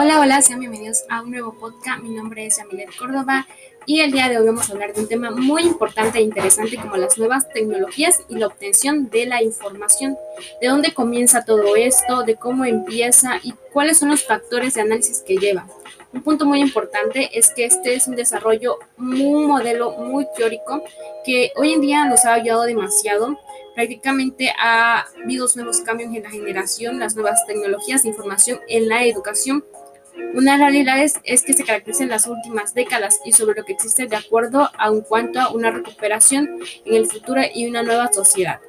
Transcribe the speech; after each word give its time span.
Hola, 0.00 0.20
hola, 0.20 0.40
sean 0.42 0.60
bienvenidos 0.60 1.02
a 1.08 1.22
un 1.22 1.32
nuevo 1.32 1.54
podcast. 1.54 2.00
Mi 2.04 2.10
nombre 2.10 2.46
es 2.46 2.56
Yamilet 2.56 2.96
Córdoba 2.96 3.48
y 3.84 3.98
el 3.98 4.12
día 4.12 4.28
de 4.28 4.38
hoy 4.38 4.46
vamos 4.46 4.70
a 4.70 4.72
hablar 4.72 4.94
de 4.94 5.00
un 5.00 5.08
tema 5.08 5.32
muy 5.32 5.62
importante 5.62 6.18
e 6.18 6.22
interesante 6.22 6.76
como 6.76 6.96
las 6.96 7.18
nuevas 7.18 7.48
tecnologías 7.48 8.20
y 8.28 8.36
la 8.36 8.46
obtención 8.46 9.10
de 9.10 9.26
la 9.26 9.42
información. 9.42 10.16
¿De 10.60 10.68
dónde 10.68 10.94
comienza 10.94 11.44
todo 11.44 11.74
esto? 11.74 12.22
¿De 12.22 12.36
cómo 12.36 12.64
empieza? 12.64 13.40
¿Y 13.42 13.54
cuáles 13.72 13.98
son 13.98 14.10
los 14.10 14.24
factores 14.24 14.74
de 14.74 14.82
análisis 14.82 15.24
que 15.26 15.36
lleva? 15.36 15.66
Un 16.12 16.22
punto 16.22 16.46
muy 16.46 16.60
importante 16.60 17.36
es 17.36 17.50
que 17.50 17.64
este 17.64 17.96
es 17.96 18.06
un 18.06 18.14
desarrollo, 18.14 18.78
un 18.98 19.46
modelo 19.48 19.90
muy 19.98 20.28
teórico 20.36 20.80
que 21.26 21.50
hoy 21.56 21.72
en 21.72 21.80
día 21.80 22.04
nos 22.04 22.24
ha 22.24 22.34
ayudado 22.34 22.62
demasiado 22.62 23.36
prácticamente 23.78 24.52
ha 24.58 25.06
habido 25.22 25.46
nuevos 25.54 25.82
cambios 25.82 26.12
en 26.12 26.24
la 26.24 26.30
generación, 26.30 26.98
las 26.98 27.14
nuevas 27.14 27.46
tecnologías 27.46 28.02
de 28.02 28.08
información 28.08 28.58
en 28.66 28.88
la 28.88 29.04
educación. 29.04 29.64
Una 30.34 30.56
realidad 30.56 31.02
es, 31.02 31.20
es 31.24 31.42
que 31.42 31.52
se 31.52 31.64
caracteriza 31.64 32.04
en 32.04 32.10
las 32.10 32.26
últimas 32.26 32.74
décadas 32.74 33.20
y 33.24 33.32
sobre 33.32 33.58
lo 33.58 33.64
que 33.64 33.72
existe 33.72 34.06
de 34.06 34.16
acuerdo 34.16 34.70
a 34.78 34.90
un 34.90 35.00
cuanto 35.00 35.40
a 35.40 35.50
una 35.50 35.70
recuperación 35.70 36.58
en 36.84 36.94
el 36.94 37.06
futuro 37.06 37.40
y 37.54 37.66
una 37.66 37.82
nueva 37.82 38.12
sociedad. 38.12 38.60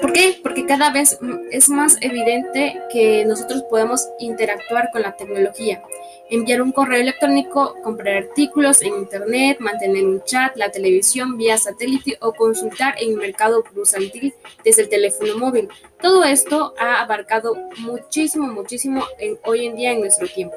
¿Por 0.00 0.12
qué? 0.12 0.38
Porque 0.42 0.66
cada 0.66 0.90
vez 0.90 1.18
es 1.50 1.68
más 1.68 1.96
evidente 2.00 2.80
que 2.90 3.24
nosotros 3.24 3.62
podemos 3.64 4.08
interactuar 4.18 4.90
con 4.92 5.02
la 5.02 5.16
tecnología, 5.16 5.82
enviar 6.30 6.62
un 6.62 6.72
correo 6.72 7.00
electrónico, 7.00 7.76
comprar 7.82 8.24
artículos 8.24 8.82
en 8.82 8.94
Internet, 8.94 9.58
mantener 9.60 10.04
un 10.04 10.22
chat, 10.24 10.56
la 10.56 10.70
televisión 10.70 11.36
vía 11.36 11.58
satélite 11.58 12.16
o 12.20 12.32
consultar 12.32 12.94
en 13.00 13.10
el 13.10 13.16
mercado 13.16 13.64
bursátil 13.74 14.34
desde 14.64 14.82
el 14.82 14.88
teléfono 14.88 15.38
móvil. 15.38 15.68
Todo 16.00 16.24
esto 16.24 16.74
ha 16.78 17.00
abarcado 17.00 17.54
muchísimo, 17.78 18.46
muchísimo 18.48 19.04
hoy 19.44 19.66
en 19.66 19.76
día 19.76 19.92
en 19.92 20.00
nuestro 20.00 20.26
tiempo. 20.28 20.56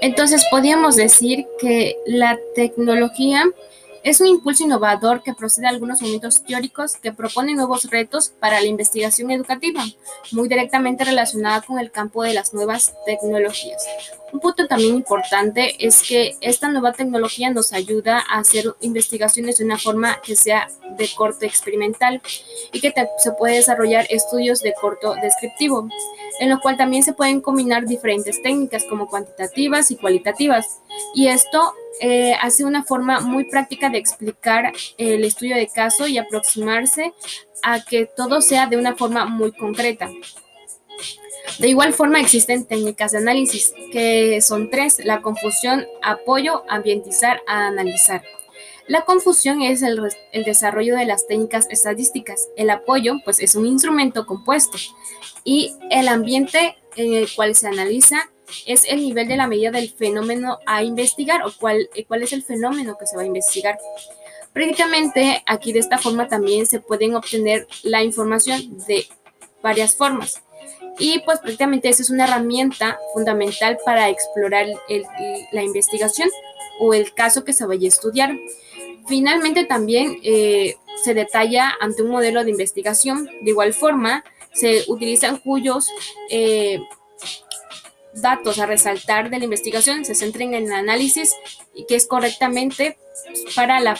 Entonces, 0.00 0.44
podríamos 0.50 0.96
decir 0.96 1.46
que 1.58 1.96
la 2.06 2.38
tecnología 2.54 3.44
es 4.04 4.20
un 4.20 4.26
impulso 4.26 4.64
innovador 4.64 5.22
que 5.22 5.32
procede 5.32 5.62
de 5.62 5.68
algunos 5.68 6.02
movimientos 6.02 6.44
teóricos 6.44 6.96
que 6.96 7.12
proponen 7.12 7.56
nuevos 7.56 7.90
retos 7.90 8.28
para 8.38 8.60
la 8.60 8.66
investigación 8.66 9.30
educativa, 9.30 9.82
muy 10.30 10.46
directamente 10.46 11.04
relacionada 11.04 11.62
con 11.62 11.78
el 11.78 11.90
campo 11.90 12.22
de 12.22 12.34
las 12.34 12.52
nuevas 12.52 12.94
tecnologías. 13.06 13.82
Un 14.30 14.40
punto 14.40 14.66
también 14.66 14.96
importante 14.96 15.86
es 15.86 16.02
que 16.02 16.36
esta 16.42 16.68
nueva 16.68 16.92
tecnología 16.92 17.50
nos 17.50 17.72
ayuda 17.72 18.22
a 18.28 18.40
hacer 18.40 18.74
investigaciones 18.80 19.56
de 19.56 19.64
una 19.64 19.78
forma 19.78 20.20
que 20.20 20.36
sea 20.36 20.68
de 20.98 21.08
corte 21.16 21.46
experimental 21.46 22.20
y 22.72 22.80
que 22.80 22.92
se 23.18 23.32
puede 23.32 23.56
desarrollar 23.56 24.06
estudios 24.10 24.60
de 24.60 24.74
corto 24.74 25.14
descriptivo, 25.14 25.88
en 26.40 26.50
lo 26.50 26.60
cual 26.60 26.76
también 26.76 27.04
se 27.04 27.14
pueden 27.14 27.40
combinar 27.40 27.86
diferentes 27.86 28.42
técnicas 28.42 28.84
como 28.84 29.08
cuantitativas 29.08 29.90
y 29.90 29.96
cualitativas. 29.96 30.80
Y 31.14 31.28
esto 31.28 31.72
eh, 32.00 32.34
hace 32.40 32.64
una 32.64 32.84
forma 32.84 33.20
muy 33.20 33.44
práctica 33.44 33.88
de 33.88 33.98
explicar 33.98 34.72
el 34.98 35.24
estudio 35.24 35.56
de 35.56 35.68
caso 35.68 36.06
y 36.06 36.18
aproximarse 36.18 37.12
a 37.62 37.84
que 37.84 38.06
todo 38.06 38.40
sea 38.40 38.66
de 38.66 38.76
una 38.76 38.94
forma 38.94 39.24
muy 39.24 39.52
concreta. 39.52 40.10
De 41.58 41.68
igual 41.68 41.92
forma 41.92 42.20
existen 42.20 42.64
técnicas 42.64 43.12
de 43.12 43.18
análisis, 43.18 43.72
que 43.92 44.40
son 44.40 44.70
tres, 44.70 45.04
la 45.04 45.22
confusión, 45.22 45.86
apoyo, 46.02 46.64
ambientizar, 46.68 47.40
analizar. 47.46 48.22
La 48.86 49.02
confusión 49.02 49.62
es 49.62 49.82
el, 49.82 50.00
el, 50.32 50.44
desarrollo 50.44 50.96
de 50.96 51.06
las 51.06 51.26
técnicas 51.26 51.66
estadísticas. 51.70 52.48
El 52.56 52.70
apoyo, 52.70 53.14
pues, 53.24 53.40
es 53.40 53.54
un 53.54 53.66
instrumento 53.66 54.26
compuesto. 54.26 54.76
Y 55.42 55.74
el 55.90 56.08
ambiente 56.08 56.76
en 56.96 57.14
el 57.14 57.32
cual 57.34 57.54
se 57.54 57.68
analiza 57.68 58.30
es 58.66 58.84
el 58.84 59.00
nivel 59.00 59.28
de 59.28 59.36
la 59.36 59.46
medida 59.46 59.70
del 59.70 59.90
fenómeno 59.90 60.58
a 60.66 60.82
investigar 60.82 61.42
o 61.44 61.52
cuál, 61.58 61.88
eh, 61.94 62.04
cuál 62.04 62.22
es 62.22 62.32
el 62.32 62.42
fenómeno 62.42 62.96
que 62.98 63.06
se 63.06 63.16
va 63.16 63.22
a 63.22 63.26
investigar. 63.26 63.78
Prácticamente 64.52 65.42
aquí 65.46 65.72
de 65.72 65.80
esta 65.80 65.98
forma 65.98 66.28
también 66.28 66.66
se 66.66 66.80
pueden 66.80 67.16
obtener 67.16 67.66
la 67.82 68.02
información 68.02 68.78
de 68.86 69.06
varias 69.62 69.96
formas. 69.96 70.42
Y 70.98 71.18
pues 71.20 71.40
prácticamente 71.40 71.88
esa 71.88 72.02
es 72.02 72.10
una 72.10 72.24
herramienta 72.24 72.98
fundamental 73.12 73.78
para 73.84 74.08
explorar 74.08 74.66
la 75.50 75.62
investigación 75.62 76.30
o 76.78 76.94
el 76.94 77.12
caso 77.14 77.44
que 77.44 77.52
se 77.52 77.66
vaya 77.66 77.86
a 77.86 77.88
estudiar. 77.88 78.36
Finalmente 79.08 79.64
también 79.64 80.18
eh, 80.22 80.76
se 81.02 81.14
detalla 81.14 81.74
ante 81.80 82.02
un 82.02 82.10
modelo 82.10 82.44
de 82.44 82.50
investigación. 82.50 83.28
De 83.42 83.50
igual 83.50 83.74
forma, 83.74 84.24
se 84.52 84.84
utilizan 84.86 85.38
cuyos 85.38 85.88
eh, 86.30 86.80
datos 88.14 88.58
a 88.58 88.66
resaltar 88.66 89.30
de 89.30 89.38
la 89.38 89.44
investigación 89.44 90.04
se 90.04 90.14
centren 90.14 90.54
en 90.54 90.66
el 90.66 90.72
análisis 90.72 91.32
y 91.74 91.86
que 91.86 91.96
es 91.96 92.06
correctamente 92.06 92.96
para, 93.54 93.80
la, 93.80 93.98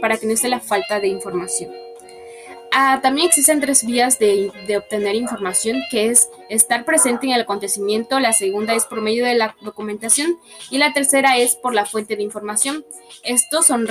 para 0.00 0.16
que 0.16 0.26
no 0.26 0.32
esté 0.32 0.48
la 0.48 0.60
falta 0.60 1.00
de 1.00 1.08
información. 1.08 1.72
Ah, 2.76 2.98
también 3.00 3.28
existen 3.28 3.60
tres 3.60 3.86
vías 3.86 4.18
de, 4.18 4.50
de, 4.66 4.76
obtener 4.76 5.14
información, 5.14 5.80
que 5.92 6.08
es 6.10 6.28
estar 6.48 6.84
presente 6.84 7.24
en 7.28 7.32
el 7.32 7.42
acontecimiento, 7.42 8.18
la 8.18 8.32
segunda 8.32 8.74
es 8.74 8.84
por 8.84 9.00
medio 9.00 9.24
de 9.24 9.34
la 9.34 9.54
documentación 9.60 10.40
y 10.72 10.78
la 10.78 10.92
tercera 10.92 11.38
es 11.38 11.54
por 11.54 11.72
la 11.72 11.86
fuente 11.86 12.16
de 12.16 12.24
información. 12.24 12.84
Estos 13.22 13.66
son 13.66 13.86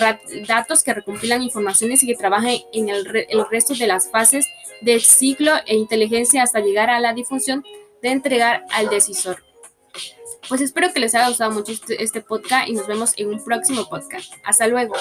datos 0.47 0.83
que 0.83 0.93
recompilan 0.93 1.41
informaciones 1.41 2.03
y 2.03 2.07
que 2.07 2.15
trabajan 2.15 2.57
en 2.73 2.89
el, 2.89 3.25
el 3.29 3.45
resto 3.49 3.73
de 3.73 3.87
las 3.87 4.11
fases 4.11 4.45
del 4.81 4.99
ciclo 4.99 5.53
e 5.65 5.77
inteligencia 5.77 6.43
hasta 6.43 6.59
llegar 6.59 6.89
a 6.89 6.99
la 6.99 7.13
difusión 7.13 7.63
de 8.01 8.09
entregar 8.09 8.65
al 8.69 8.89
decisor. 8.89 9.52
Pues 10.49 10.61
espero 10.61 10.91
que 10.93 10.99
les 10.99 11.15
haya 11.15 11.29
gustado 11.29 11.51
mucho 11.51 11.71
este, 11.71 12.03
este, 12.03 12.21
podcast 12.21 12.67
y 12.67 12.73
nos 12.73 12.87
vemos 12.87 13.13
en 13.17 13.29
un 13.29 13.43
próximo 13.43 13.87
podcast. 13.89 14.33
Hasta 14.43 14.67
luego. 14.67 14.93